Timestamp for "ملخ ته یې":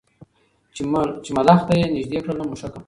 1.37-1.87